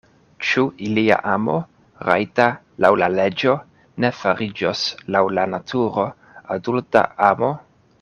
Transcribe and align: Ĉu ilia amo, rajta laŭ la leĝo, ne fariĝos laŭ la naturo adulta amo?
Ĉu 0.51 0.61
ilia 0.85 1.17
amo, 1.33 1.57
rajta 2.07 2.47
laŭ 2.87 2.91
la 3.03 3.11
leĝo, 3.19 3.55
ne 4.05 4.13
fariĝos 4.23 4.89
laŭ 5.17 5.25
la 5.39 5.49
naturo 5.57 6.11
adulta 6.57 7.09
amo? 7.33 7.57